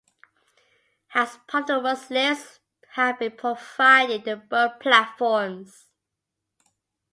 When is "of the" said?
1.69-1.83